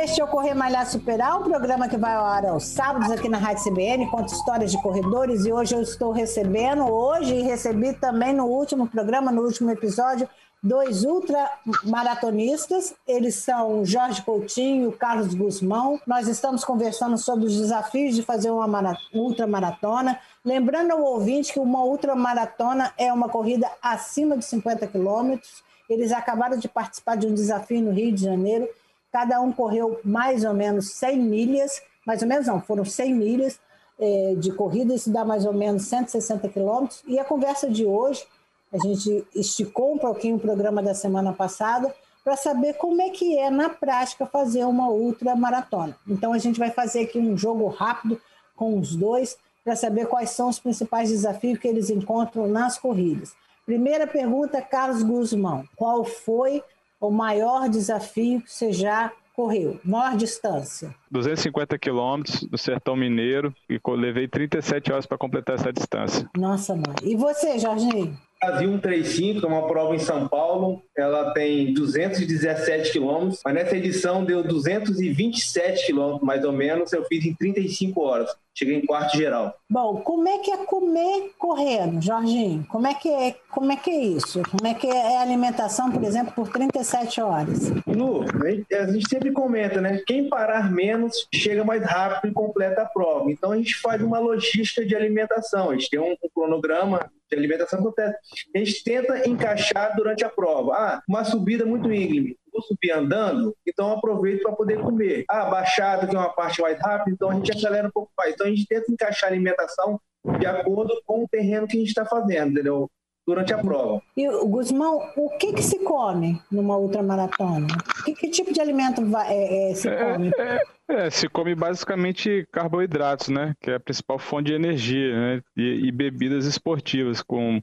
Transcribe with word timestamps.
Este 0.00 0.20
é 0.20 0.24
o 0.24 0.28
Correr 0.28 0.54
Malhar 0.54 0.88
Superar, 0.88 1.40
um 1.40 1.42
programa 1.42 1.88
que 1.88 1.96
vai 1.96 2.14
ao 2.14 2.24
ar 2.24 2.46
aos 2.46 2.64
sábados 2.66 3.10
aqui 3.10 3.28
na 3.28 3.36
Rádio 3.36 3.64
CBN, 3.64 4.08
conta 4.08 4.32
histórias 4.32 4.70
de 4.70 4.80
corredores 4.80 5.44
e 5.44 5.52
hoje 5.52 5.74
eu 5.74 5.82
estou 5.82 6.12
recebendo, 6.12 6.84
hoje 6.84 7.34
e 7.34 7.42
recebi 7.42 7.92
também 7.94 8.32
no 8.32 8.46
último 8.46 8.86
programa, 8.86 9.32
no 9.32 9.42
último 9.42 9.72
episódio, 9.72 10.28
dois 10.62 11.04
ultramaratonistas. 11.04 12.94
Eles 13.08 13.34
são 13.34 13.84
Jorge 13.84 14.22
Coutinho 14.22 14.90
e 14.90 14.96
Carlos 14.96 15.34
Guzmão. 15.34 16.00
Nós 16.06 16.28
estamos 16.28 16.64
conversando 16.64 17.18
sobre 17.18 17.46
os 17.46 17.56
desafios 17.58 18.14
de 18.14 18.22
fazer 18.22 18.50
uma 18.50 18.96
ultramaratona. 19.12 20.20
Lembrando 20.44 20.92
ao 20.92 21.02
ouvinte 21.02 21.52
que 21.52 21.58
uma 21.58 21.82
ultramaratona 21.82 22.92
é 22.96 23.12
uma 23.12 23.28
corrida 23.28 23.68
acima 23.82 24.38
de 24.38 24.44
50 24.44 24.86
quilômetros. 24.86 25.64
Eles 25.90 26.12
acabaram 26.12 26.56
de 26.56 26.68
participar 26.68 27.16
de 27.16 27.26
um 27.26 27.34
desafio 27.34 27.80
no 27.80 27.90
Rio 27.90 28.12
de 28.12 28.22
Janeiro. 28.22 28.68
Cada 29.12 29.40
um 29.40 29.52
correu 29.52 30.00
mais 30.04 30.44
ou 30.44 30.54
menos 30.54 30.92
100 30.92 31.18
milhas, 31.18 31.82
mais 32.06 32.22
ou 32.22 32.28
menos 32.28 32.46
não, 32.46 32.60
foram 32.60 32.84
100 32.84 33.14
milhas 33.14 33.58
eh, 33.98 34.34
de 34.36 34.52
corrida, 34.52 34.94
isso 34.94 35.10
dá 35.10 35.24
mais 35.24 35.44
ou 35.44 35.52
menos 35.52 35.84
160 35.84 36.48
quilômetros. 36.48 37.02
E 37.06 37.18
a 37.18 37.24
conversa 37.24 37.68
de 37.68 37.84
hoje 37.84 38.24
a 38.72 38.78
gente 38.78 39.26
esticou 39.34 39.94
um 39.94 39.98
pouquinho 39.98 40.36
o 40.36 40.40
programa 40.40 40.82
da 40.82 40.94
semana 40.94 41.32
passada 41.32 41.94
para 42.22 42.36
saber 42.36 42.74
como 42.74 43.00
é 43.00 43.08
que 43.08 43.38
é 43.38 43.50
na 43.50 43.70
prática 43.70 44.26
fazer 44.26 44.64
uma 44.64 44.90
ultramaratona. 44.90 45.96
Então 46.06 46.32
a 46.32 46.38
gente 46.38 46.58
vai 46.58 46.70
fazer 46.70 47.00
aqui 47.00 47.18
um 47.18 47.36
jogo 47.36 47.66
rápido 47.68 48.20
com 48.54 48.78
os 48.78 48.94
dois 48.94 49.38
para 49.64 49.74
saber 49.74 50.06
quais 50.06 50.30
são 50.30 50.48
os 50.48 50.58
principais 50.58 51.08
desafios 51.08 51.58
que 51.58 51.66
eles 51.66 51.88
encontram 51.88 52.46
nas 52.46 52.78
corridas. 52.78 53.32
Primeira 53.64 54.06
pergunta, 54.06 54.60
Carlos 54.60 55.02
Guzmão. 55.02 55.64
Qual 55.76 56.04
foi 56.04 56.62
o 57.00 57.10
maior 57.10 57.68
desafio 57.68 58.40
que 58.42 58.52
você 58.52 58.72
já 58.72 59.12
correu? 59.34 59.78
Maior 59.84 60.16
distância? 60.16 60.92
250 61.10 61.78
quilômetros 61.78 62.42
do 62.42 62.58
Sertão 62.58 62.96
Mineiro 62.96 63.54
e 63.70 63.80
levei 63.94 64.26
37 64.26 64.92
horas 64.92 65.06
para 65.06 65.16
completar 65.16 65.54
essa 65.54 65.72
distância. 65.72 66.28
Nossa, 66.36 66.74
mãe. 66.74 66.96
E 67.04 67.14
você, 67.14 67.58
Jorginho? 67.58 68.18
Brasil 68.40 68.70
135, 68.70 69.44
é 69.44 69.48
uma 69.48 69.66
prova 69.66 69.94
em 69.94 69.98
São 69.98 70.28
Paulo. 70.28 70.82
Ela 70.96 71.32
tem 71.34 71.72
217 71.74 72.92
quilômetros, 72.92 73.40
mas 73.44 73.54
nessa 73.54 73.76
edição 73.76 74.24
deu 74.24 74.44
227 74.44 75.86
quilômetros, 75.86 76.22
mais 76.26 76.44
ou 76.44 76.52
menos. 76.52 76.92
Eu 76.92 77.04
fiz 77.04 77.24
em 77.24 77.34
35 77.34 78.00
horas. 78.00 78.30
Cheguei 78.58 78.74
em 78.74 78.84
quarto 78.84 79.16
geral. 79.16 79.54
Bom, 79.70 79.98
como 79.98 80.26
é 80.26 80.38
que 80.38 80.50
é 80.50 80.56
comer 80.56 81.30
correndo, 81.38 82.02
Jorginho? 82.02 82.66
Como 82.68 82.88
é 82.88 82.94
que 82.94 83.08
é, 83.08 83.36
como 83.50 83.70
é, 83.70 83.76
que 83.76 83.88
é 83.88 84.00
isso? 84.00 84.42
Como 84.50 84.66
é 84.66 84.74
que 84.74 84.88
é 84.88 85.18
a 85.18 85.20
alimentação, 85.20 85.92
por 85.92 86.02
exemplo, 86.02 86.32
por 86.34 86.48
37 86.48 87.20
horas? 87.20 87.70
Lu, 87.86 88.24
a 88.24 88.86
gente 88.90 89.08
sempre 89.08 89.30
comenta, 89.30 89.80
né? 89.80 90.02
Quem 90.04 90.28
parar 90.28 90.72
menos 90.72 91.28
chega 91.32 91.62
mais 91.62 91.84
rápido 91.84 92.32
e 92.32 92.34
completa 92.34 92.82
a 92.82 92.86
prova. 92.86 93.30
Então 93.30 93.52
a 93.52 93.56
gente 93.56 93.76
faz 93.76 94.02
uma 94.02 94.18
logística 94.18 94.84
de 94.84 94.96
alimentação. 94.96 95.70
A 95.70 95.74
gente 95.74 95.90
tem 95.90 96.00
um, 96.00 96.12
um 96.12 96.28
cronograma 96.34 97.08
de 97.30 97.36
alimentação 97.36 97.78
acontece. 97.78 98.16
A 98.54 98.58
gente 98.58 98.82
tenta 98.82 99.28
encaixar 99.28 99.94
durante 99.94 100.24
a 100.24 100.28
prova. 100.28 100.72
Ah, 100.72 101.02
uma 101.08 101.24
subida 101.24 101.64
muito 101.64 101.92
íngreme. 101.92 102.36
Vou 102.52 102.62
subir 102.62 102.92
andando, 102.92 103.54
então 103.66 103.92
aproveito 103.92 104.42
para 104.42 104.52
poder 104.52 104.80
comer. 104.80 105.24
Ah, 105.28 105.46
baixada, 105.46 106.06
que 106.06 106.14
é 106.14 106.18
uma 106.18 106.32
parte 106.32 106.60
mais 106.60 106.78
rápida, 106.80 107.10
então 107.10 107.30
a 107.30 107.34
gente 107.34 107.52
acelera 107.52 107.88
um 107.88 107.92
pouco 107.92 108.10
mais. 108.16 108.34
Então 108.34 108.46
a 108.46 108.50
gente 108.50 108.66
tenta 108.66 108.90
encaixar 108.90 109.30
a 109.30 109.32
alimentação 109.32 110.00
de 110.38 110.46
acordo 110.46 111.00
com 111.06 111.24
o 111.24 111.28
terreno 111.28 111.66
que 111.66 111.76
a 111.76 111.80
gente 111.80 111.88
está 111.88 112.04
fazendo, 112.04 112.52
entendeu? 112.52 112.90
durante 113.28 113.52
a 113.52 113.58
prova. 113.58 114.00
E, 114.16 114.26
Guzmão, 114.46 115.12
o 115.14 115.28
que, 115.36 115.52
que 115.52 115.62
se 115.62 115.80
come 115.80 116.40
numa 116.50 116.78
ultramaratona? 116.78 117.66
Que, 118.02 118.14
que 118.14 118.30
tipo 118.30 118.54
de 118.54 118.58
alimento 118.58 119.04
vai, 119.04 119.30
é, 119.30 119.70
é, 119.70 119.74
se 119.74 119.86
é, 119.86 120.12
come? 120.12 120.30
É, 120.38 120.62
é, 120.88 121.10
se 121.10 121.28
come 121.28 121.54
basicamente 121.54 122.48
carboidratos, 122.50 123.28
né? 123.28 123.52
Que 123.60 123.72
é 123.72 123.74
a 123.74 123.80
principal 123.80 124.18
fonte 124.18 124.46
de 124.46 124.54
energia, 124.54 125.14
né? 125.14 125.42
E, 125.54 125.88
e 125.88 125.92
bebidas 125.92 126.46
esportivas, 126.46 127.20
com 127.20 127.60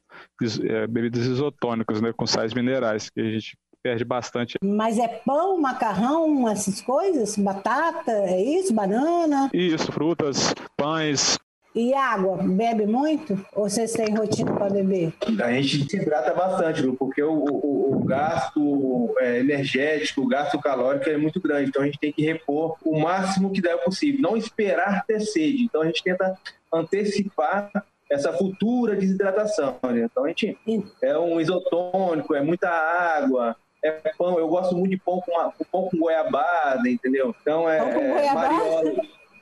é, 0.69 0.85
bebidas 0.85 1.25
isotônicas, 1.25 1.99
né? 1.99 2.13
Com 2.15 2.27
sais 2.27 2.53
minerais, 2.53 3.09
que 3.09 3.19
a 3.19 3.31
gente 3.31 3.57
perde 3.85 4.03
bastante. 4.03 4.57
Mas 4.63 4.97
é 4.97 5.07
pão, 5.07 5.61
macarrão, 5.61 6.49
essas 6.49 6.81
coisas? 6.81 7.37
Batata, 7.37 8.11
é 8.11 8.41
isso? 8.41 8.73
Banana? 8.73 9.51
Isso, 9.53 9.91
frutas, 9.91 10.55
pães, 10.75 11.37
e 11.75 11.93
água, 11.93 12.37
bebe 12.37 12.87
muito? 12.87 13.33
Ou 13.53 13.69
vocês 13.69 13.91
têm 13.91 14.15
rotina 14.15 14.53
para 14.53 14.69
beber? 14.69 15.13
A 15.43 15.51
gente 15.51 15.89
se 15.89 15.97
hidrata 15.97 16.33
bastante, 16.33 16.81
Lu, 16.81 16.95
porque 16.95 17.21
o, 17.21 17.33
o, 17.33 17.97
o 17.97 18.03
gasto 18.05 19.13
é, 19.19 19.39
energético, 19.39 20.21
o 20.21 20.27
gasto 20.27 20.57
calórico 20.57 21.09
é 21.09 21.17
muito 21.17 21.39
grande. 21.39 21.69
Então 21.69 21.83
a 21.83 21.85
gente 21.85 21.99
tem 21.99 22.13
que 22.13 22.23
repor 22.23 22.77
o 22.81 22.97
máximo 22.97 23.51
que 23.51 23.61
der 23.61 23.77
possível, 23.83 24.21
não 24.21 24.37
esperar 24.37 25.05
ter 25.05 25.19
sede. 25.19 25.63
Então 25.63 25.81
a 25.81 25.85
gente 25.85 26.01
tenta 26.01 26.33
antecipar 26.73 27.69
essa 28.09 28.31
futura 28.31 28.95
desidratação. 28.95 29.77
Né? 29.83 30.07
Então 30.09 30.23
a 30.23 30.29
gente 30.29 30.57
é 31.01 31.19
um 31.19 31.41
isotônico, 31.41 32.33
é 32.33 32.41
muita 32.41 32.69
água, 32.69 33.55
é 33.87 33.91
pão. 34.17 34.37
Eu 34.37 34.47
gosto 34.47 34.75
muito 34.75 34.91
de 34.91 34.97
pão 34.97 35.21
com, 35.21 35.65
pão 35.71 35.89
com 35.89 35.97
goiabada, 35.97 36.89
entendeu? 36.89 37.35
Então 37.41 37.69
é, 37.69 37.77
é 37.77 38.33
mariola 38.33 38.93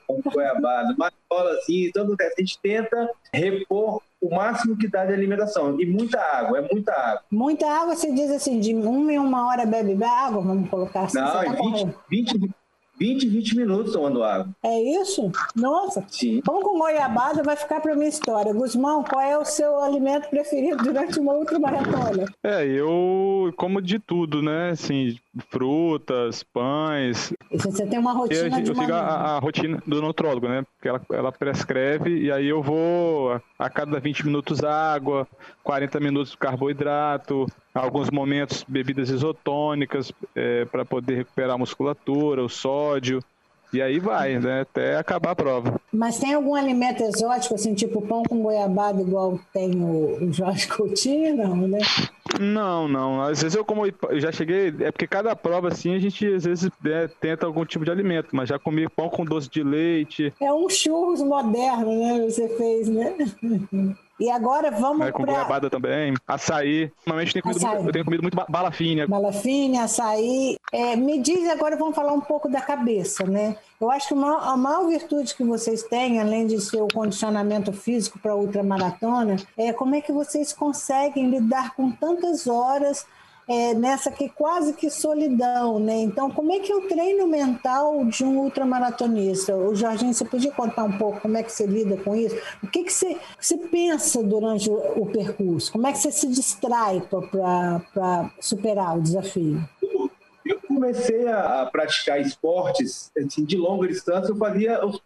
com 0.06 0.20
goiabada, 0.20 0.94
mariola, 0.96 1.58
assim, 1.58 1.90
todo 1.92 2.16
a 2.20 2.40
gente 2.40 2.58
tenta 2.60 3.10
repor 3.32 4.02
o 4.20 4.34
máximo 4.34 4.76
que 4.76 4.88
dá 4.88 5.04
de 5.04 5.12
alimentação. 5.12 5.80
E 5.80 5.86
muita 5.86 6.20
água, 6.20 6.58
é 6.58 6.68
muita 6.72 6.92
água. 6.92 7.22
Muita 7.30 7.66
água, 7.66 7.94
você 7.94 8.12
diz 8.12 8.30
assim, 8.30 8.60
de 8.60 8.74
uma 8.74 9.12
em 9.12 9.18
uma 9.18 9.48
hora 9.48 9.66
bebe 9.66 10.02
água, 10.02 10.42
vamos 10.42 10.68
colocar 10.70 11.02
assim. 11.02 11.18
Não, 11.18 11.42
é 11.42 11.50
20, 11.50 11.96
20, 12.10 12.50
20, 12.98 13.28
20 13.28 13.56
minutos 13.56 13.92
tomando 13.92 14.22
água. 14.22 14.48
É 14.62 15.00
isso? 15.00 15.30
Nossa. 15.54 16.04
Sim. 16.08 16.40
Pão 16.42 16.62
com 16.62 16.78
goiabada 16.78 17.42
vai 17.42 17.56
ficar 17.56 17.80
para 17.80 17.94
minha 17.94 18.08
história. 18.08 18.52
Guzmão, 18.52 19.02
qual 19.02 19.22
é 19.22 19.36
o 19.38 19.44
seu 19.44 19.82
alimento 19.82 20.28
preferido 20.28 20.82
durante 20.82 21.18
uma 21.18 21.32
outra 21.32 21.58
maratona? 21.58 22.26
É, 22.42 22.64
eu 22.64 23.52
como 23.56 23.80
de 23.80 23.98
tudo, 23.98 24.42
né? 24.42 24.70
Assim, 24.70 25.16
frutas, 25.48 26.42
pães. 26.42 27.32
Você 27.52 27.86
tem 27.86 27.98
uma 27.98 28.12
rotina 28.12 28.60
eu, 28.60 28.66
Eu 28.66 28.74
sigo 28.74 28.92
a, 28.92 29.36
a, 29.36 29.38
rotina 29.38 29.82
do 29.86 30.00
nutrólogo, 30.00 30.48
né? 30.48 30.64
Porque 30.74 30.88
ela, 30.88 31.00
ela 31.12 31.32
prescreve 31.32 32.18
e 32.18 32.30
aí 32.30 32.48
eu 32.48 32.62
vou 32.62 33.40
a 33.58 33.70
cada 33.70 33.98
20 33.98 34.26
minutos 34.26 34.62
água, 34.62 35.26
40 35.62 36.00
minutos 36.00 36.34
carboidrato, 36.34 37.46
alguns 37.74 38.10
momentos 38.10 38.64
bebidas 38.66 39.10
isotônicas 39.10 40.12
é, 40.34 40.64
para 40.66 40.84
poder 40.84 41.16
recuperar 41.16 41.54
a 41.54 41.58
musculatura, 41.58 42.42
o 42.42 42.48
sódio. 42.48 43.20
E 43.72 43.82
aí 43.82 43.98
vai, 43.98 44.38
né? 44.38 44.60
Até 44.60 44.96
acabar 44.96 45.32
a 45.32 45.34
prova. 45.34 45.80
Mas 45.92 46.18
tem 46.18 46.32
algum 46.32 46.54
alimento 46.54 47.02
exótico, 47.02 47.56
assim, 47.56 47.74
tipo 47.74 48.00
pão 48.02 48.22
com 48.22 48.40
goiabada, 48.40 49.02
igual 49.02 49.40
tem 49.52 49.72
o 49.82 50.32
Jorge 50.32 50.68
Coutinho, 50.68 51.36
não, 51.36 51.56
né? 51.56 51.80
Não, 52.40 52.88
não. 52.88 53.22
Às 53.22 53.42
vezes 53.42 53.56
eu 53.56 53.64
como 53.64 53.86
eu 53.86 54.20
já 54.20 54.32
cheguei, 54.32 54.68
é 54.80 54.90
porque 54.90 55.06
cada 55.06 55.34
prova 55.34 55.68
assim 55.68 55.94
a 55.94 55.98
gente 55.98 56.26
às 56.26 56.44
vezes 56.44 56.70
é, 56.84 57.08
tenta 57.20 57.46
algum 57.46 57.64
tipo 57.64 57.84
de 57.84 57.90
alimento, 57.90 58.28
mas 58.32 58.48
já 58.48 58.58
comi 58.58 58.88
pão 58.88 59.08
com 59.08 59.24
doce 59.24 59.48
de 59.48 59.62
leite. 59.62 60.32
É 60.40 60.52
um 60.52 60.68
churros 60.68 61.22
moderno, 61.22 61.98
né? 61.98 62.24
Você 62.24 62.48
fez, 62.56 62.88
né? 62.88 63.16
E 64.24 64.30
agora 64.30 64.70
vamos 64.70 65.06
é, 65.06 65.12
com 65.12 65.22
pra... 65.22 65.34
goiabada 65.34 65.68
também, 65.68 66.14
açaí. 66.26 66.90
Normalmente 67.04 67.36
eu 67.36 67.42
tenho 67.42 67.54
comido, 67.54 67.66
Muito, 67.66 67.86
eu 67.88 67.92
tenho 67.92 68.04
comido 68.06 68.22
muito 68.22 68.46
bala 68.48 68.72
fina. 68.72 69.06
Bala 69.06 69.32
fina, 69.34 69.84
açaí. 69.84 70.56
É, 70.72 70.96
me 70.96 71.20
diz 71.20 71.46
agora, 71.50 71.76
vamos 71.76 71.94
falar 71.94 72.14
um 72.14 72.22
pouco 72.22 72.48
da 72.48 72.62
cabeça, 72.62 73.24
né? 73.24 73.54
Eu 73.78 73.90
acho 73.90 74.08
que 74.08 74.14
a 74.14 74.56
maior 74.56 74.86
virtude 74.86 75.34
que 75.34 75.44
vocês 75.44 75.82
têm, 75.82 76.22
além 76.22 76.46
de 76.46 76.58
ser 76.58 76.80
o 76.80 76.88
condicionamento 76.88 77.70
físico 77.70 78.18
para 78.18 78.34
ultramaratona, 78.34 79.36
é 79.58 79.74
como 79.74 79.94
é 79.94 80.00
que 80.00 80.10
vocês 80.10 80.54
conseguem 80.54 81.28
lidar 81.28 81.74
com 81.74 81.90
tantas 81.90 82.46
horas 82.46 83.06
é, 83.48 83.74
nessa 83.74 84.10
que 84.10 84.28
quase 84.28 84.72
que 84.72 84.88
solidão, 84.90 85.78
né? 85.78 85.96
Então, 86.00 86.30
como 86.30 86.52
é 86.52 86.60
que 86.60 86.72
é 86.72 86.76
o 86.76 86.88
treino 86.88 87.26
mental 87.26 88.04
de 88.04 88.24
um 88.24 88.38
ultramaratonista? 88.38 89.54
O 89.54 89.74
Jorginho, 89.74 90.14
você 90.14 90.24
podia 90.24 90.50
contar 90.52 90.84
um 90.84 90.92
pouco 90.96 91.20
como 91.20 91.36
é 91.36 91.42
que 91.42 91.52
você 91.52 91.66
lida 91.66 91.96
com 91.98 92.14
isso? 92.14 92.36
O 92.62 92.66
que, 92.66 92.84
que 92.84 92.92
você, 92.92 93.16
você 93.38 93.56
pensa 93.56 94.22
durante 94.22 94.70
o, 94.70 95.02
o 95.02 95.06
percurso? 95.06 95.72
Como 95.72 95.86
é 95.86 95.92
que 95.92 95.98
você 95.98 96.10
se 96.10 96.26
distrai 96.26 97.02
para 97.02 98.30
superar 98.40 98.98
o 98.98 99.02
desafio? 99.02 99.62
Comecei 100.84 101.26
a 101.28 101.66
praticar 101.72 102.20
esportes 102.20 103.10
assim, 103.16 103.42
de 103.42 103.56
longa 103.56 103.88
distância, 103.88 104.30
eu 104.30 104.36
fazia 104.36 104.84
os, 104.84 105.00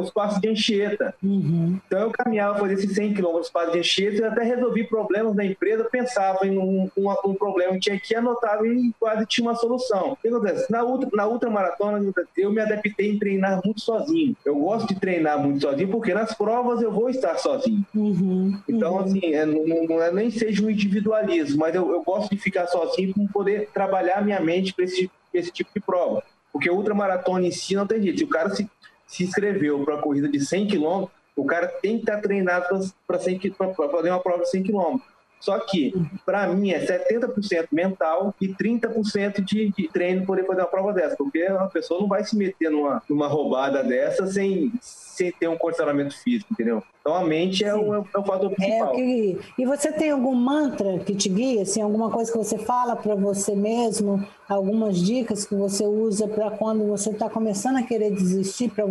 os 0.00 0.10
passos 0.10 0.40
de 0.40 0.48
enxeta. 0.48 1.14
Uhum. 1.22 1.78
Então 1.86 2.00
eu 2.00 2.10
caminhava, 2.10 2.58
fazia 2.58 2.74
esses 2.74 2.92
100 2.92 3.14
quilômetros 3.14 3.48
passos 3.48 3.72
de 3.72 3.78
enxeta 3.78 4.16
e 4.16 4.24
até 4.24 4.42
resolvi 4.42 4.84
problemas 4.84 5.36
da 5.36 5.44
empresa, 5.44 5.84
pensava 5.84 6.44
em 6.44 6.58
um, 6.58 6.90
um, 6.96 7.10
um 7.24 7.34
problema 7.34 7.74
que 7.74 7.80
tinha 7.80 7.96
aqui, 7.96 8.16
anotava 8.16 8.66
e 8.66 8.92
quase 8.98 9.24
tinha 9.26 9.48
uma 9.48 9.54
solução. 9.54 10.12
O 10.12 10.16
que 10.16 10.26
acontece? 10.26 10.70
Na, 10.70 10.82
ultra, 10.82 11.08
na 11.12 11.26
ultramaratona, 11.28 12.12
eu 12.36 12.50
me 12.50 12.60
adaptei 12.60 13.12
em 13.12 13.18
treinar 13.18 13.60
muito 13.64 13.80
sozinho. 13.80 14.36
Eu 14.44 14.56
gosto 14.56 14.88
de 14.88 14.98
treinar 14.98 15.38
muito 15.38 15.60
sozinho 15.60 15.88
porque 15.88 16.12
nas 16.12 16.34
provas 16.34 16.82
eu 16.82 16.90
vou 16.90 17.08
estar 17.08 17.38
sozinho. 17.38 17.86
Uhum. 17.94 18.58
Então, 18.68 18.94
uhum. 18.94 19.00
assim, 19.04 19.34
é, 19.34 19.46
não, 19.46 19.86
não, 19.86 20.02
é 20.02 20.10
nem 20.10 20.30
seja 20.30 20.64
um 20.64 20.70
individualismo, 20.70 21.58
mas 21.58 21.76
eu, 21.76 21.92
eu 21.92 22.02
gosto 22.02 22.34
de 22.34 22.40
ficar 22.40 22.66
sozinho 22.66 23.14
para 23.14 23.24
poder 23.32 23.68
trabalhar 23.72 24.24
minha 24.24 24.40
mente 24.40 24.74
para 24.74 24.84
esse, 24.84 25.10
esse 25.32 25.50
tipo 25.50 25.70
de 25.74 25.80
prova. 25.80 26.22
Porque 26.52 26.70
ultramaratona 26.70 27.46
em 27.46 27.50
si 27.50 27.74
não 27.74 27.86
tem 27.86 28.02
jeito. 28.02 28.18
Se 28.18 28.24
o 28.24 28.28
cara 28.28 28.50
se, 28.50 28.70
se 29.06 29.24
inscreveu 29.24 29.82
para 29.84 29.94
uma 29.94 30.02
corrida 30.02 30.28
de 30.28 30.40
100 30.40 30.68
km, 30.68 31.06
o 31.34 31.44
cara 31.44 31.66
tem 31.66 31.96
que 31.96 32.02
estar 32.02 32.20
treinado 32.20 32.66
para 33.06 33.18
fazer 33.18 34.10
uma 34.10 34.20
prova 34.20 34.42
de 34.42 34.50
100 34.50 34.64
km. 34.64 34.98
Só 35.42 35.58
que, 35.58 35.92
para 36.24 36.46
mim, 36.46 36.70
é 36.70 36.78
70% 36.78 37.66
mental 37.72 38.32
e 38.40 38.46
30% 38.46 39.42
de, 39.42 39.72
de 39.76 39.88
treino 39.88 40.24
para 40.24 40.26
poder 40.26 40.46
fazer 40.46 40.60
uma 40.60 40.68
prova 40.68 40.92
dessa. 40.92 41.16
Porque 41.16 41.42
a 41.42 41.66
pessoa 41.66 42.00
não 42.00 42.06
vai 42.06 42.22
se 42.22 42.36
meter 42.36 42.70
numa, 42.70 43.02
numa 43.10 43.26
roubada 43.26 43.82
dessa 43.82 44.24
sem, 44.28 44.72
sem 44.80 45.32
ter 45.32 45.48
um 45.48 45.58
condicionamento 45.58 46.16
físico, 46.16 46.52
entendeu? 46.52 46.80
Então 47.00 47.16
a 47.16 47.24
mente 47.24 47.64
é 47.64 47.74
o, 47.74 47.92
é 47.92 47.98
o 47.98 48.04
fator 48.04 48.52
é 48.52 48.54
principal. 48.54 48.92
É 48.92 48.94
que... 48.94 49.40
E 49.58 49.66
você 49.66 49.90
tem 49.90 50.12
algum 50.12 50.32
mantra 50.32 51.00
que 51.00 51.12
te 51.12 51.28
guia? 51.28 51.62
Assim, 51.62 51.82
alguma 51.82 52.08
coisa 52.08 52.30
que 52.30 52.38
você 52.38 52.56
fala 52.56 52.94
para 52.94 53.16
você 53.16 53.56
mesmo? 53.56 54.24
Algumas 54.48 54.96
dicas 54.96 55.44
que 55.44 55.56
você 55.56 55.84
usa 55.84 56.28
para 56.28 56.52
quando 56.52 56.86
você 56.86 57.10
está 57.10 57.28
começando 57.28 57.78
a 57.78 57.82
querer 57.82 58.12
desistir? 58.12 58.70
Pra... 58.70 58.84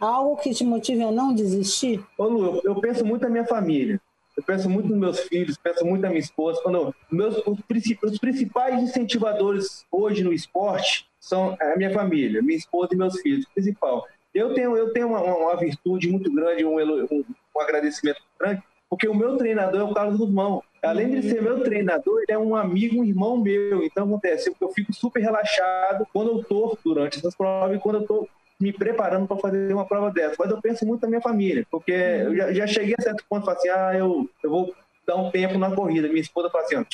Algo 0.00 0.36
que 0.36 0.54
te 0.54 0.64
motive 0.64 1.02
a 1.02 1.12
não 1.12 1.34
desistir? 1.34 2.02
Ô 2.16 2.24
Lu, 2.24 2.46
eu, 2.46 2.62
eu 2.64 2.80
penso 2.80 3.04
muito 3.04 3.24
na 3.24 3.28
minha 3.28 3.44
família. 3.44 4.00
Eu 4.42 4.46
penso 4.46 4.68
muito 4.68 4.88
nos 4.88 4.98
meus 4.98 5.20
filhos, 5.20 5.56
penso 5.56 5.86
muito 5.86 6.02
na 6.02 6.08
minha 6.08 6.18
esposa. 6.18 6.60
Quando 6.62 6.92
meus, 7.10 7.36
os, 7.46 8.18
principais 8.18 8.82
incentivadores 8.82 9.86
hoje 9.90 10.24
no 10.24 10.32
esporte 10.32 11.06
são 11.20 11.56
a 11.60 11.76
minha 11.76 11.92
família, 11.92 12.42
minha 12.42 12.58
esposa 12.58 12.92
e 12.92 12.96
meus 12.96 13.20
filhos, 13.20 13.46
principal. 13.54 14.04
Eu 14.34 14.52
tenho, 14.52 14.76
eu 14.76 14.92
tenho 14.92 15.08
uma, 15.08 15.20
uma 15.22 15.56
virtude 15.56 16.08
muito 16.08 16.32
grande, 16.32 16.64
um, 16.64 16.76
um, 16.76 17.24
um 17.54 17.60
agradecimento 17.60 18.20
grande, 18.38 18.62
porque 18.90 19.06
o 19.06 19.14
meu 19.14 19.36
treinador 19.36 19.80
é 19.80 19.84
o 19.84 19.94
Carlos 19.94 20.18
Guzmão. 20.18 20.60
Além 20.82 21.10
de 21.10 21.22
ser 21.22 21.40
meu 21.40 21.62
treinador, 21.62 22.22
ele 22.22 22.32
é 22.32 22.38
um 22.38 22.56
amigo, 22.56 23.00
um 23.00 23.04
irmão 23.04 23.36
meu. 23.36 23.84
Então 23.84 24.06
acontece, 24.06 24.52
eu 24.60 24.68
fico 24.70 24.92
super 24.92 25.20
relaxado 25.20 26.04
quando 26.12 26.32
eu 26.32 26.40
estou 26.40 26.76
durante 26.84 27.18
essas 27.18 27.36
provas 27.36 27.76
e 27.76 27.80
quando 27.80 27.96
eu 27.96 28.02
estou 28.02 28.28
me 28.62 28.72
preparando 28.72 29.26
para 29.26 29.36
fazer 29.36 29.72
uma 29.72 29.84
prova 29.84 30.10
dessa. 30.12 30.36
Mas 30.38 30.50
eu 30.50 30.62
penso 30.62 30.86
muito 30.86 31.02
na 31.02 31.08
minha 31.08 31.20
família, 31.20 31.66
porque 31.68 31.90
eu 31.90 32.36
já, 32.36 32.52
já 32.52 32.66
cheguei 32.66 32.94
a 32.96 33.02
certo 33.02 33.24
ponto 33.28 33.48
e 33.48 33.52
assim, 33.52 33.68
ah, 33.68 33.92
eu, 33.94 34.30
eu 34.42 34.50
vou 34.50 34.74
dar 35.04 35.16
um 35.16 35.30
tempo 35.32 35.58
na 35.58 35.74
corrida. 35.74 36.06
Minha 36.06 36.20
esposa 36.20 36.48
fala 36.48 36.64
assim, 36.64 36.76
ó, 36.76 36.84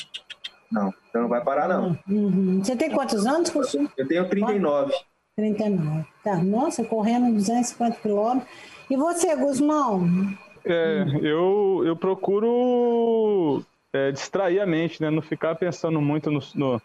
não, 0.71 0.91
você 0.91 1.17
não 1.19 1.27
vai 1.29 1.43
parar 1.43 1.67
não. 1.67 1.97
Uhum. 2.09 2.63
Você 2.63 2.75
tem 2.75 2.89
quantos 2.89 3.25
anos, 3.27 3.51
Curso? 3.51 3.87
Eu 3.95 4.07
tenho 4.07 4.27
39. 4.27 4.93
39. 5.35 6.05
Tá, 6.23 6.37
nossa, 6.37 6.83
correndo 6.83 7.33
250 7.33 7.97
quilômetros. 8.01 8.51
E 8.89 8.97
você, 8.97 9.35
Guzmão? 9.35 10.07
É, 10.65 11.05
eu, 11.21 11.83
eu 11.85 11.95
procuro 11.95 13.63
é, 13.93 14.11
distrair 14.11 14.59
a 14.59 14.65
mente, 14.65 15.01
né? 15.01 15.11
Não 15.11 15.21
ficar 15.21 15.53
pensando 15.55 16.01
muito 16.01 16.31
no, 16.31 16.39
no, 16.55 16.81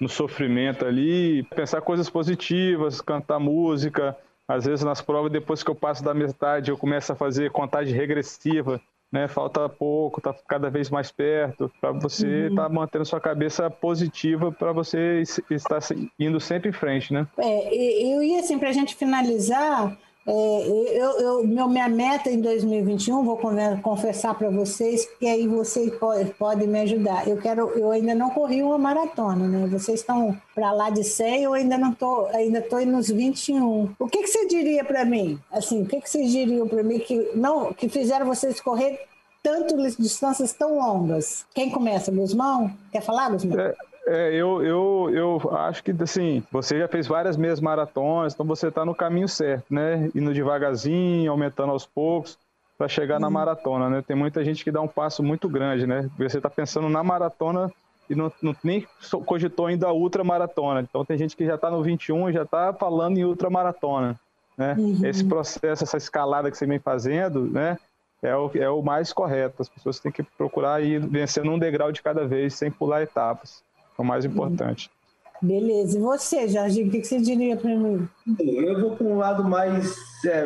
no 0.00 0.08
sofrimento 0.08 0.84
ali, 0.84 1.42
pensar 1.54 1.80
coisas 1.80 2.10
positivas, 2.10 3.00
cantar 3.00 3.38
música. 3.38 4.16
Às 4.46 4.66
vezes 4.66 4.84
nas 4.84 5.00
provas, 5.00 5.30
depois 5.30 5.62
que 5.62 5.70
eu 5.70 5.74
passo 5.74 6.02
da 6.02 6.12
metade, 6.12 6.70
eu 6.70 6.76
começo 6.76 7.12
a 7.12 7.16
fazer 7.16 7.50
contagem 7.50 7.94
regressiva, 7.94 8.80
né? 9.10 9.28
Falta 9.28 9.68
pouco, 9.68 10.20
tá 10.20 10.34
cada 10.48 10.70
vez 10.70 10.90
mais 10.90 11.12
perto, 11.12 11.70
para 11.80 11.92
você 11.92 12.48
estar 12.48 12.62
uhum. 12.62 12.68
tá 12.68 12.68
mantendo 12.68 13.04
sua 13.04 13.20
cabeça 13.20 13.70
positiva, 13.70 14.50
para 14.50 14.72
você 14.72 15.22
estar 15.50 15.78
indo 16.18 16.40
sempre 16.40 16.70
em 16.70 16.72
frente, 16.72 17.12
né? 17.12 17.26
É, 17.38 18.14
eu 18.14 18.22
ia 18.22 18.40
assim, 18.40 18.58
para 18.58 18.70
a 18.70 18.72
gente 18.72 18.96
finalizar, 18.96 19.96
é, 20.24 20.32
eu, 20.32 21.10
eu, 21.18 21.46
meu, 21.46 21.68
minha 21.68 21.88
meta 21.88 22.30
em 22.30 22.40
2021, 22.40 23.24
vou 23.24 23.38
confessar 23.82 24.34
para 24.34 24.50
vocês, 24.50 25.08
que 25.18 25.26
aí 25.26 25.48
vocês 25.48 25.92
podem 26.38 26.68
me 26.68 26.80
ajudar. 26.80 27.26
Eu 27.26 27.38
quero, 27.38 27.70
eu 27.70 27.90
ainda 27.90 28.14
não 28.14 28.30
corri 28.30 28.62
uma 28.62 28.78
maratona, 28.78 29.48
né? 29.48 29.66
Vocês 29.66 30.00
estão 30.00 30.36
para 30.54 30.70
lá 30.70 30.90
de 30.90 31.02
100, 31.02 31.42
eu 31.42 31.52
ainda 31.54 31.76
não 31.76 31.92
tô, 31.92 32.26
ainda 32.26 32.60
estou 32.60 32.84
nos 32.86 33.08
21. 33.08 33.94
O 33.98 34.06
que, 34.06 34.22
que 34.22 34.28
você 34.28 34.46
diria 34.46 34.84
para 34.84 35.04
mim? 35.04 35.40
Assim, 35.50 35.82
o 35.82 35.86
que, 35.86 36.00
que 36.00 36.08
vocês 36.08 36.30
diriam 36.30 36.68
para 36.68 36.82
mim 36.82 37.00
que 37.00 37.32
não, 37.34 37.72
que 37.72 37.88
fizeram 37.88 38.26
vocês 38.26 38.60
correr 38.60 39.00
tanto 39.42 39.76
distâncias 39.98 40.52
tão 40.52 40.78
longas? 40.78 41.44
Quem 41.52 41.68
começa, 41.68 42.12
Guzmão? 42.12 42.72
Quer 42.92 43.02
falar, 43.02 43.30
Guzmão? 43.30 43.58
É. 43.58 43.74
É, 44.06 44.34
eu, 44.34 44.62
eu, 44.64 45.10
eu 45.12 45.56
acho 45.56 45.82
que, 45.82 45.94
assim, 46.02 46.42
você 46.50 46.78
já 46.78 46.88
fez 46.88 47.06
várias 47.06 47.36
meias 47.36 47.60
maratonas, 47.60 48.34
então 48.34 48.44
você 48.44 48.68
está 48.68 48.84
no 48.84 48.94
caminho 48.94 49.28
certo, 49.28 49.72
né? 49.72 50.10
Indo 50.14 50.34
devagarzinho, 50.34 51.30
aumentando 51.30 51.70
aos 51.70 51.86
poucos, 51.86 52.36
para 52.76 52.88
chegar 52.88 53.20
na 53.20 53.28
uhum. 53.28 53.32
maratona, 53.32 53.88
né? 53.88 54.02
Tem 54.06 54.16
muita 54.16 54.44
gente 54.44 54.64
que 54.64 54.72
dá 54.72 54.80
um 54.80 54.88
passo 54.88 55.22
muito 55.22 55.48
grande, 55.48 55.86
né? 55.86 56.10
Você 56.18 56.38
está 56.38 56.50
pensando 56.50 56.88
na 56.88 57.02
maratona 57.04 57.72
e 58.10 58.14
não, 58.14 58.32
não, 58.42 58.56
nem 58.64 58.84
cogitou 59.24 59.66
ainda 59.66 59.86
a 59.86 59.92
ultramaratona. 59.92 60.80
Então 60.80 61.04
tem 61.04 61.16
gente 61.16 61.36
que 61.36 61.46
já 61.46 61.54
está 61.54 61.70
no 61.70 61.82
21 61.82 62.30
e 62.30 62.32
já 62.32 62.42
está 62.42 62.72
falando 62.72 63.18
em 63.18 63.24
ultramaratona, 63.24 64.18
né? 64.58 64.74
Uhum. 64.76 64.98
Esse 65.04 65.24
processo, 65.24 65.84
essa 65.84 65.96
escalada 65.96 66.50
que 66.50 66.58
você 66.58 66.66
vem 66.66 66.80
fazendo, 66.80 67.42
né? 67.46 67.78
É 68.20 68.36
o, 68.36 68.50
é 68.54 68.68
o 68.68 68.82
mais 68.82 69.12
correto. 69.12 69.62
As 69.62 69.68
pessoas 69.68 70.00
têm 70.00 70.10
que 70.10 70.24
procurar 70.24 70.82
ir 70.82 71.00
vencendo 71.06 71.52
um 71.52 71.58
degrau 71.58 71.92
de 71.92 72.02
cada 72.02 72.26
vez, 72.26 72.54
sem 72.54 72.70
pular 72.70 73.02
etapas 73.02 73.62
o 73.98 74.04
mais 74.04 74.24
importante. 74.24 74.90
Beleza. 75.42 75.98
E 75.98 76.00
você, 76.00 76.48
Jorge, 76.48 76.84
o 76.84 76.90
que 76.90 77.02
você 77.02 77.20
diria 77.20 77.56
para 77.56 77.74
mim? 77.74 78.08
Eu 78.38 78.80
vou 78.80 78.96
para 78.96 79.06
um 79.06 79.18
lado 79.18 79.42
mais 79.42 79.96
é, 80.24 80.44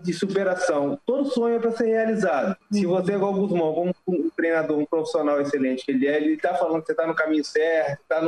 de 0.00 0.12
superação. 0.12 0.96
Todo 1.04 1.28
sonho 1.30 1.56
é 1.56 1.58
para 1.58 1.72
ser 1.72 1.86
realizado. 1.86 2.56
Se 2.70 2.86
uhum. 2.86 2.92
você 2.92 3.12
é 3.12 3.14
igual 3.16 3.34
o 3.34 3.40
Guzmão, 3.40 3.74
como 3.74 3.92
um 4.06 4.30
treinador, 4.30 4.78
um 4.78 4.86
profissional 4.86 5.40
excelente 5.40 5.84
que 5.84 5.90
ele 5.90 6.06
é, 6.06 6.16
ele 6.16 6.34
está 6.34 6.54
falando 6.54 6.80
que 6.80 6.86
você 6.86 6.92
está 6.92 7.06
no 7.08 7.14
caminho 7.14 7.44
certo, 7.44 8.00
está 8.00 8.22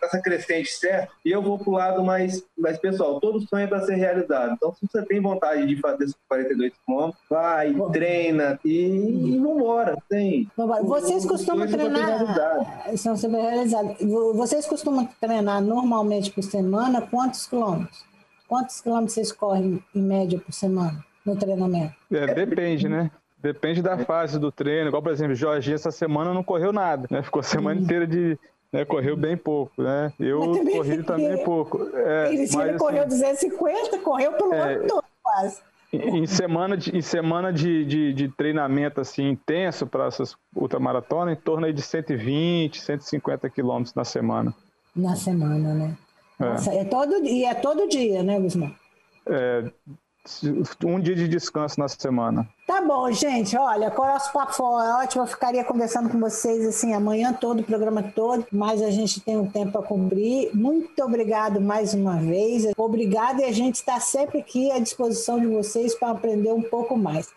nessa 0.00 0.20
crescente 0.20 0.70
certo, 0.70 1.12
e 1.24 1.30
eu 1.30 1.42
vou 1.42 1.58
para 1.58 1.70
o 1.70 1.72
lado 1.72 2.04
mais, 2.04 2.44
mais 2.56 2.78
pessoal. 2.78 3.20
Todo 3.20 3.40
sonho 3.40 3.64
é 3.64 3.66
para 3.66 3.80
ser 3.80 3.94
realizado. 3.94 4.52
Então, 4.54 4.74
se 4.74 4.86
você 4.86 5.02
tem 5.04 5.20
vontade 5.20 5.66
de 5.66 5.76
fazer 5.80 6.04
esses 6.04 6.16
42 6.28 6.72
quilômetros, 6.84 7.22
vai, 7.28 7.74
treina 7.92 8.58
e, 8.64 9.34
e 9.34 9.38
vambora. 9.38 9.96
Tem. 10.08 10.48
Vocês 10.84 11.24
costumam 11.24 11.66
treinar. 11.66 12.24
São 12.96 13.16
super 13.16 13.40
realizados. 13.40 13.96
Vocês 14.34 14.66
costumam 14.66 15.08
treinar 15.20 15.60
normalmente 15.60 16.30
por 16.30 16.42
semana 16.42 17.02
quantos 17.02 17.46
quilômetros? 17.46 18.04
Quantos 18.48 18.80
quilômetros 18.80 19.14
vocês 19.14 19.32
correm 19.32 19.82
em 19.94 20.02
média 20.02 20.38
por 20.38 20.52
semana 20.52 21.02
no 21.24 21.36
treinamento? 21.36 21.94
É, 22.10 22.34
depende, 22.34 22.88
né? 22.88 23.10
Depende 23.42 23.82
da 23.82 23.98
fase 23.98 24.38
do 24.38 24.52
treino. 24.52 24.88
Igual, 24.88 25.02
por 25.02 25.10
exemplo, 25.10 25.34
Jorginho 25.34 25.74
essa 25.74 25.90
semana 25.90 26.32
não 26.32 26.44
correu 26.44 26.72
nada, 26.72 27.08
né? 27.10 27.22
Ficou 27.22 27.40
a 27.40 27.42
semana 27.42 27.80
inteira 27.80 28.06
de. 28.06 28.38
Né, 28.72 28.86
correu 28.86 29.14
bem 29.16 29.36
pouco, 29.36 29.82
né? 29.82 30.12
Eu 30.18 30.40
também, 30.40 30.76
corri 30.76 31.02
também 31.02 31.44
pouco. 31.44 31.90
É, 31.94 32.32
ele, 32.32 32.48
mas, 32.54 32.76
correu 32.78 33.00
assim, 33.00 33.08
250, 33.08 33.98
correu 33.98 34.32
pelo 34.32 34.54
é, 34.54 34.74
ano 34.74 34.86
todo, 34.86 35.04
quase. 35.22 35.60
Em 35.92 36.26
semana 36.26 36.74
de, 36.74 36.96
em 36.96 37.02
semana 37.02 37.52
de, 37.52 37.84
de, 37.84 38.14
de 38.14 38.28
treinamento 38.28 38.98
assim, 38.98 39.28
intenso 39.28 39.86
para 39.86 40.06
essas 40.06 40.34
ultramaratonas, 40.56 41.36
em 41.36 41.40
torno 41.40 41.66
aí 41.66 41.72
de 41.74 41.82
120, 41.82 42.80
150 42.80 43.50
quilômetros 43.50 43.94
na 43.94 44.04
semana. 44.04 44.54
Na 44.96 45.14
semana, 45.16 45.74
né? 45.74 45.96
É. 46.40 46.78
é 46.78 46.84
todo, 46.84 47.12
e 47.26 47.44
é 47.44 47.54
todo 47.54 47.88
dia, 47.88 48.22
né, 48.22 48.40
Guzmão? 48.40 48.74
É, 49.26 49.70
um 50.84 51.00
dia 51.00 51.16
de 51.16 51.26
descanso 51.26 51.80
na 51.80 51.88
semana. 51.88 52.48
Tá 52.66 52.80
bom, 52.80 53.10
gente. 53.10 53.56
Olha, 53.56 53.92
o 53.96 54.06
nosso 54.06 54.32
papo 54.32 54.52
foi 54.52 54.66
ótimo. 54.66 55.24
Eu 55.24 55.26
ficaria 55.26 55.64
conversando 55.64 56.08
com 56.08 56.18
vocês 56.20 56.66
assim 56.66 56.94
amanhã 56.94 57.32
todo, 57.32 57.60
o 57.60 57.64
programa 57.64 58.02
todo, 58.02 58.46
mas 58.52 58.80
a 58.80 58.90
gente 58.90 59.20
tem 59.20 59.36
um 59.36 59.50
tempo 59.50 59.78
a 59.78 59.82
cumprir. 59.82 60.54
Muito 60.54 61.02
obrigado 61.02 61.60
mais 61.60 61.92
uma 61.92 62.16
vez. 62.16 62.66
Obrigado 62.76 63.40
e 63.40 63.44
a 63.44 63.52
gente 63.52 63.76
está 63.76 63.98
sempre 63.98 64.38
aqui 64.38 64.70
à 64.70 64.78
disposição 64.78 65.40
de 65.40 65.46
vocês 65.46 65.94
para 65.94 66.10
aprender 66.10 66.52
um 66.52 66.62
pouco 66.62 66.96
mais. 66.96 67.28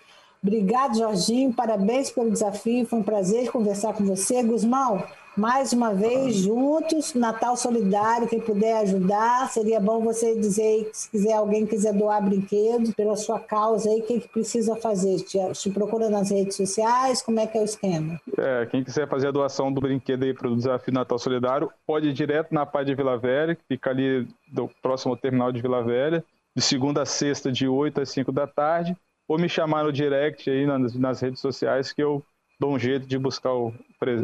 Obrigado, 0.43 0.97
Jorginho. 0.97 1.51
Parabéns 1.51 2.11
pelo 2.11 2.29
desafio. 2.29 2.85
Foi 2.85 2.99
um 2.99 3.03
prazer 3.03 3.51
conversar 3.51 3.93
com 3.93 4.05
você. 4.05 4.43
Guzmão, 4.43 5.03
mais 5.37 5.73
uma 5.73 5.93
vez 5.93 6.35
juntos, 6.37 7.13
Natal 7.13 7.57
Solidário, 7.57 8.27
quem 8.27 8.39
puder 8.39 8.77
ajudar, 8.77 9.49
seria 9.49 9.79
bom 9.79 10.01
você 10.01 10.35
dizer 10.35 10.89
se 10.93 11.09
quiser 11.09 11.33
alguém 11.33 11.65
quiser 11.65 11.93
doar 11.93 12.23
brinquedos 12.23 12.93
pela 12.93 13.15
sua 13.15 13.39
causa 13.39 13.89
aí, 13.89 13.99
o 13.99 14.03
que, 14.03 14.21
que 14.21 14.27
precisa 14.29 14.75
fazer? 14.75 15.17
Te, 15.21 15.37
te 15.53 15.69
procura 15.69 16.09
nas 16.09 16.29
redes 16.29 16.55
sociais, 16.55 17.21
como 17.21 17.39
é 17.39 17.47
que 17.47 17.57
é 17.57 17.61
o 17.61 17.65
esquema? 17.65 18.19
É, 18.37 18.65
quem 18.67 18.83
quiser 18.83 19.07
fazer 19.07 19.27
a 19.27 19.31
doação 19.31 19.71
do 19.71 19.81
brinquedo 19.81 20.23
aí 20.23 20.33
para 20.33 20.47
o 20.47 20.55
Desafio 20.55 20.93
Natal 20.93 21.19
Solidário, 21.19 21.71
pode 21.85 22.09
ir 22.09 22.13
direto 22.13 22.53
na 22.53 22.65
Pai 22.65 22.85
de 22.85 22.95
Vila 22.95 23.17
Velha, 23.17 23.55
que 23.55 23.63
fica 23.67 23.89
ali 23.89 24.27
do 24.51 24.69
próximo 24.81 25.17
terminal 25.17 25.51
de 25.51 25.61
Vila 25.61 25.83
Velha, 25.83 26.23
de 26.55 26.61
segunda 26.61 27.01
a 27.01 27.05
sexta, 27.05 27.51
de 27.51 27.67
8 27.67 28.01
às 28.01 28.09
5 28.09 28.31
da 28.31 28.47
tarde, 28.47 28.95
ou 29.27 29.37
me 29.37 29.49
chamar 29.49 29.83
no 29.83 29.91
direct 29.91 30.49
aí 30.49 30.65
nas, 30.65 30.95
nas 30.95 31.19
redes 31.19 31.41
sociais 31.41 31.91
que 31.91 32.01
eu 32.01 32.23
dou 32.59 32.73
um 32.73 32.79
jeito 32.79 33.05
de 33.05 33.17
buscar 33.17 33.53
o, 33.53 33.73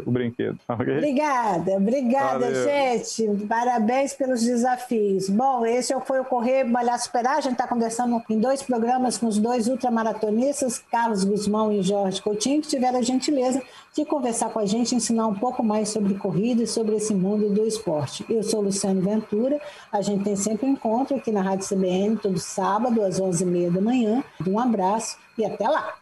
o 0.06 0.10
brinquedo. 0.10 0.58
Okay? 0.72 0.96
Obrigada, 0.96 1.72
obrigada, 1.72 2.46
Valeu. 2.46 2.64
gente. 2.64 3.46
Parabéns 3.46 4.14
pelos 4.14 4.42
desafios. 4.42 5.28
Bom, 5.28 5.66
esse 5.66 5.94
foi 6.00 6.20
o 6.20 6.24
Correr 6.24 6.64
Malhar 6.64 6.98
Superar. 6.98 7.36
A 7.36 7.40
gente 7.40 7.52
está 7.52 7.66
conversando 7.68 8.22
em 8.30 8.38
dois 8.38 8.62
programas 8.62 9.18
com 9.18 9.26
os 9.26 9.38
dois 9.38 9.68
ultramaratonistas, 9.68 10.78
Carlos 10.90 11.24
Guzmão 11.24 11.70
e 11.70 11.82
Jorge 11.82 12.22
Coutinho, 12.22 12.62
que 12.62 12.68
tiveram 12.68 12.98
a 12.98 13.02
gentileza 13.02 13.62
de 13.94 14.04
conversar 14.04 14.50
com 14.50 14.58
a 14.58 14.66
gente, 14.66 14.94
ensinar 14.94 15.26
um 15.26 15.34
pouco 15.34 15.62
mais 15.62 15.90
sobre 15.90 16.14
corrida 16.14 16.62
e 16.62 16.66
sobre 16.66 16.96
esse 16.96 17.14
mundo 17.14 17.50
do 17.50 17.66
esporte. 17.66 18.24
Eu 18.28 18.42
sou 18.42 18.62
Luciano 18.62 19.02
Ventura. 19.02 19.60
A 19.92 20.00
gente 20.00 20.24
tem 20.24 20.36
sempre 20.36 20.66
um 20.66 20.72
encontro 20.72 21.16
aqui 21.16 21.30
na 21.30 21.42
Rádio 21.42 21.68
CBN, 21.68 22.16
todo 22.16 22.38
sábado, 22.38 23.02
às 23.02 23.20
11h30 23.20 23.72
da 23.72 23.80
manhã. 23.80 24.24
Um 24.46 24.58
abraço 24.58 25.18
e 25.36 25.44
até 25.44 25.68
lá! 25.68 26.01